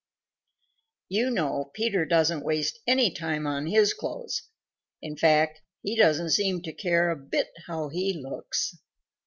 You 1.09 1.29
know 1.29 1.69
Peter 1.75 2.05
doesn't 2.07 2.43
waste 2.43 2.79
any 2.87 3.11
time 3.13 3.45
on 3.45 3.67
his 3.67 3.93
clothes. 3.93 4.41
In 4.99 5.15
fact, 5.15 5.61
he 5.83 5.95
doesn't 5.95 6.31
seem 6.31 6.63
to 6.63 6.73
care 6.73 7.11
a 7.11 7.15
bit 7.15 7.49
how 7.67 7.89
he 7.89 8.11
looks. 8.19 8.73